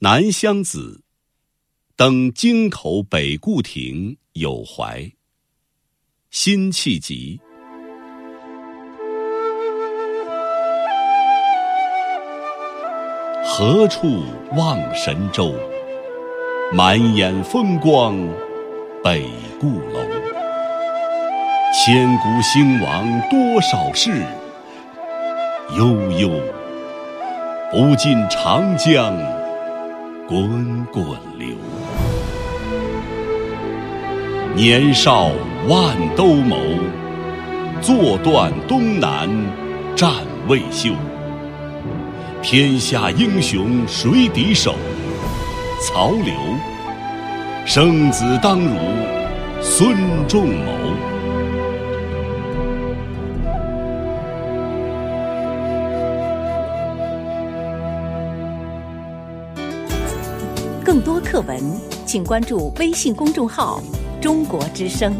[0.00, 1.02] 南乡子，
[1.96, 5.10] 登京口北固亭有怀。
[6.30, 7.40] 辛弃疾。
[13.44, 14.22] 何处
[14.52, 15.52] 望神州？
[16.72, 18.16] 满眼风光
[19.02, 19.28] 北
[19.58, 19.98] 固楼。
[21.74, 24.24] 千古兴亡多少事，
[25.76, 26.30] 悠悠
[27.72, 29.12] 不尽长江
[30.28, 31.06] 滚滚
[31.38, 31.56] 流。
[34.54, 35.30] 年少
[35.66, 36.78] 万兜鍪，
[37.80, 39.26] 坐断东南
[39.96, 40.12] 战
[40.46, 40.90] 未休。
[42.42, 44.74] 天下英雄谁敌手？
[45.80, 46.34] 曹刘。
[47.64, 48.74] 生子当如
[49.62, 49.96] 孙
[50.28, 51.17] 仲谋。
[60.98, 61.62] 更多课文，
[62.04, 63.80] 请关注微信公众号
[64.20, 65.14] “中国之声”。